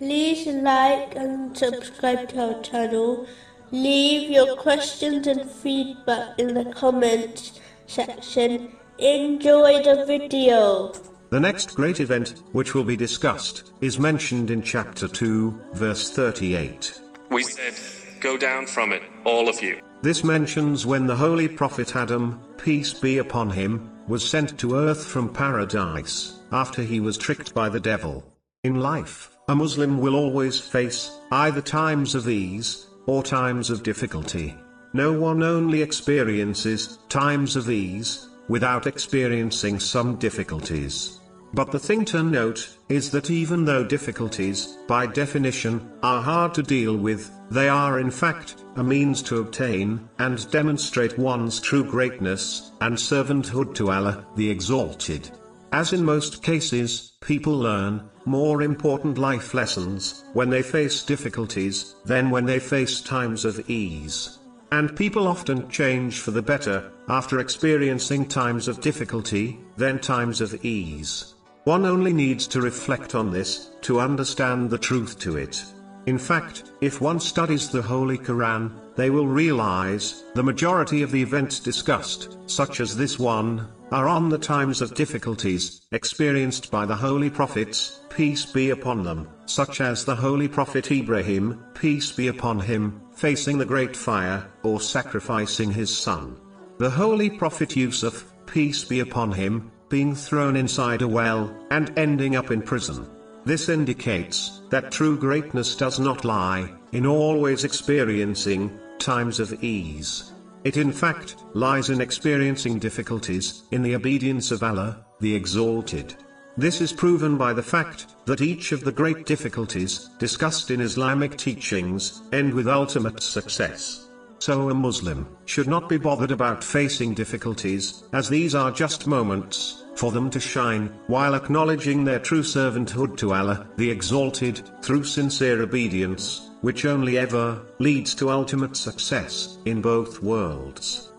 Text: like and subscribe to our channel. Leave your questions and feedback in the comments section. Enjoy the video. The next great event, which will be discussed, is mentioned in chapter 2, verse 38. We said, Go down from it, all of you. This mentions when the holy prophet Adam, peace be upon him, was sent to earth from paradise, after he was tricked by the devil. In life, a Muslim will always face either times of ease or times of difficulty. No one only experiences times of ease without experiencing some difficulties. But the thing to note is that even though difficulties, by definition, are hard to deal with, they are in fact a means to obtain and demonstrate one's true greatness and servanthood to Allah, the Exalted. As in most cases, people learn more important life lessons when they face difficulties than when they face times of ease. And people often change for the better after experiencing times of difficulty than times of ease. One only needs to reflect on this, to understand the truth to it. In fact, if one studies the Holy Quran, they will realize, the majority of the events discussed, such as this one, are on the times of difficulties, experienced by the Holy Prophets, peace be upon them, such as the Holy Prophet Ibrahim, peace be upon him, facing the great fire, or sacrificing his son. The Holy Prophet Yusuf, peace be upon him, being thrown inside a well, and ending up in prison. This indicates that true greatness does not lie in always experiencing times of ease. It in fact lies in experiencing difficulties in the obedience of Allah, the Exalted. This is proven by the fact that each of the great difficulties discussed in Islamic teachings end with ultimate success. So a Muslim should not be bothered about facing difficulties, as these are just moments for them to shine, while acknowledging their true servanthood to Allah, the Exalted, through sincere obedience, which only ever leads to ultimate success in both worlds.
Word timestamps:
like 0.00 1.14
and 1.16 1.56
subscribe 1.56 2.28
to 2.30 2.54
our 2.54 2.62
channel. 2.62 3.26
Leave 3.70 4.30
your 4.30 4.56
questions 4.56 5.26
and 5.26 5.50
feedback 5.50 6.38
in 6.38 6.54
the 6.54 6.64
comments 6.72 7.60
section. 7.86 8.72
Enjoy 8.98 9.82
the 9.82 10.04
video. 10.06 10.92
The 11.30 11.40
next 11.40 11.74
great 11.74 12.00
event, 12.00 12.42
which 12.52 12.74
will 12.74 12.84
be 12.84 12.96
discussed, 12.96 13.72
is 13.80 13.98
mentioned 13.98 14.50
in 14.50 14.62
chapter 14.62 15.08
2, 15.08 15.60
verse 15.72 16.10
38. 16.10 17.00
We 17.30 17.42
said, 17.42 17.74
Go 18.20 18.36
down 18.36 18.66
from 18.66 18.92
it, 18.92 19.02
all 19.24 19.48
of 19.48 19.60
you. 19.62 19.80
This 20.02 20.22
mentions 20.22 20.86
when 20.86 21.06
the 21.06 21.16
holy 21.16 21.48
prophet 21.48 21.96
Adam, 21.96 22.40
peace 22.58 22.94
be 22.94 23.18
upon 23.18 23.50
him, 23.50 23.90
was 24.06 24.28
sent 24.28 24.58
to 24.58 24.76
earth 24.76 25.04
from 25.04 25.32
paradise, 25.32 26.38
after 26.52 26.82
he 26.82 27.00
was 27.00 27.18
tricked 27.18 27.54
by 27.54 27.68
the 27.68 27.80
devil. 27.80 28.33
In 28.64 28.80
life, 28.80 29.36
a 29.46 29.54
Muslim 29.54 29.98
will 29.98 30.16
always 30.16 30.58
face 30.58 31.20
either 31.30 31.60
times 31.60 32.14
of 32.14 32.30
ease 32.30 32.86
or 33.06 33.22
times 33.22 33.68
of 33.68 33.82
difficulty. 33.82 34.56
No 34.94 35.12
one 35.12 35.42
only 35.42 35.82
experiences 35.82 36.98
times 37.10 37.56
of 37.56 37.68
ease 37.68 38.26
without 38.48 38.86
experiencing 38.86 39.78
some 39.78 40.16
difficulties. 40.16 41.20
But 41.52 41.72
the 41.72 41.78
thing 41.78 42.06
to 42.06 42.22
note 42.22 42.78
is 42.88 43.10
that 43.10 43.30
even 43.30 43.66
though 43.66 43.84
difficulties, 43.84 44.78
by 44.88 45.08
definition, 45.08 45.92
are 46.02 46.22
hard 46.22 46.54
to 46.54 46.62
deal 46.62 46.96
with, 46.96 47.30
they 47.50 47.68
are 47.68 48.00
in 48.00 48.10
fact 48.10 48.64
a 48.76 48.82
means 48.82 49.20
to 49.24 49.40
obtain 49.40 50.08
and 50.18 50.50
demonstrate 50.50 51.18
one's 51.18 51.60
true 51.60 51.84
greatness 51.84 52.72
and 52.80 52.96
servanthood 52.96 53.74
to 53.74 53.90
Allah, 53.90 54.26
the 54.36 54.48
Exalted. 54.48 55.30
As 55.74 55.92
in 55.92 56.04
most 56.04 56.40
cases, 56.40 57.14
people 57.20 57.58
learn 57.58 58.08
more 58.24 58.62
important 58.62 59.18
life 59.18 59.54
lessons 59.54 60.22
when 60.32 60.48
they 60.48 60.62
face 60.62 61.02
difficulties 61.02 61.96
than 62.04 62.30
when 62.30 62.46
they 62.46 62.60
face 62.60 63.00
times 63.00 63.44
of 63.44 63.68
ease. 63.68 64.38
And 64.70 64.94
people 64.94 65.26
often 65.26 65.68
change 65.68 66.20
for 66.20 66.30
the 66.30 66.42
better 66.42 66.92
after 67.08 67.40
experiencing 67.40 68.28
times 68.28 68.68
of 68.68 68.80
difficulty 68.80 69.58
than 69.76 69.98
times 69.98 70.40
of 70.40 70.64
ease. 70.64 71.34
One 71.64 71.84
only 71.84 72.12
needs 72.12 72.46
to 72.54 72.60
reflect 72.60 73.16
on 73.16 73.32
this, 73.32 73.72
to 73.80 73.98
understand 73.98 74.70
the 74.70 74.78
truth 74.78 75.18
to 75.26 75.38
it. 75.38 75.64
In 76.06 76.18
fact, 76.18 76.70
if 76.82 77.00
one 77.00 77.18
studies 77.18 77.68
the 77.68 77.82
Holy 77.82 78.16
Quran, 78.16 78.70
they 78.96 79.10
will 79.10 79.26
realize, 79.26 80.24
the 80.34 80.42
majority 80.42 81.02
of 81.02 81.10
the 81.10 81.20
events 81.20 81.58
discussed, 81.58 82.36
such 82.46 82.80
as 82.80 82.96
this 82.96 83.18
one, 83.18 83.66
are 83.90 84.08
on 84.08 84.28
the 84.28 84.38
times 84.38 84.80
of 84.80 84.94
difficulties, 84.94 85.82
experienced 85.92 86.70
by 86.70 86.86
the 86.86 86.94
Holy 86.94 87.30
Prophets, 87.30 88.00
peace 88.08 88.46
be 88.46 88.70
upon 88.70 89.02
them, 89.02 89.28
such 89.46 89.80
as 89.80 90.04
the 90.04 90.14
Holy 90.14 90.48
Prophet 90.48 90.90
Ibrahim, 90.90 91.64
peace 91.74 92.12
be 92.12 92.28
upon 92.28 92.60
him, 92.60 93.00
facing 93.12 93.58
the 93.58 93.64
great 93.64 93.96
fire, 93.96 94.48
or 94.62 94.80
sacrificing 94.80 95.70
his 95.70 95.96
son. 95.96 96.36
The 96.78 96.90
Holy 96.90 97.30
Prophet 97.30 97.76
Yusuf, 97.76 98.32
peace 98.46 98.84
be 98.84 99.00
upon 99.00 99.32
him, 99.32 99.70
being 99.88 100.14
thrown 100.14 100.56
inside 100.56 101.02
a 101.02 101.08
well, 101.08 101.54
and 101.70 101.96
ending 101.96 102.36
up 102.36 102.50
in 102.50 102.62
prison. 102.62 103.06
This 103.44 103.68
indicates 103.68 104.62
that 104.70 104.90
true 104.90 105.18
greatness 105.18 105.76
does 105.76 106.00
not 106.00 106.24
lie 106.24 106.72
in 106.92 107.06
always 107.06 107.64
experiencing 107.64 108.78
times 108.98 109.40
of 109.40 109.62
ease. 109.62 110.32
It 110.64 110.76
in 110.76 110.92
fact 110.92 111.36
lies 111.52 111.90
in 111.90 112.00
experiencing 112.00 112.78
difficulties 112.78 113.64
in 113.70 113.82
the 113.82 113.94
obedience 113.94 114.50
of 114.50 114.62
Allah, 114.62 115.04
the 115.20 115.34
Exalted. 115.34 116.14
This 116.56 116.80
is 116.80 116.92
proven 116.92 117.36
by 117.36 117.52
the 117.52 117.62
fact 117.62 118.14
that 118.26 118.40
each 118.40 118.72
of 118.72 118.84
the 118.84 118.92
great 118.92 119.26
difficulties 119.26 120.08
discussed 120.18 120.70
in 120.70 120.80
Islamic 120.80 121.36
teachings 121.36 122.22
end 122.32 122.54
with 122.54 122.68
ultimate 122.68 123.22
success. 123.22 124.08
So 124.38 124.70
a 124.70 124.74
Muslim 124.74 125.26
should 125.46 125.68
not 125.68 125.88
be 125.88 125.98
bothered 125.98 126.30
about 126.30 126.64
facing 126.64 127.14
difficulties, 127.14 128.04
as 128.12 128.28
these 128.28 128.54
are 128.54 128.70
just 128.70 129.06
moments 129.06 129.83
for 129.96 130.12
them 130.12 130.28
to 130.30 130.40
shine, 130.40 130.88
while 131.06 131.34
acknowledging 131.34 132.04
their 132.04 132.18
true 132.18 132.42
servanthood 132.42 133.16
to 133.18 133.32
Allah, 133.32 133.66
the 133.76 133.90
Exalted, 133.90 134.60
through 134.82 135.04
sincere 135.04 135.62
obedience, 135.62 136.50
which 136.60 136.84
only 136.84 137.18
ever 137.18 137.60
leads 137.78 138.14
to 138.16 138.30
ultimate 138.30 138.76
success 138.76 139.58
in 139.64 139.80
both 139.80 140.22
worlds. 140.22 141.13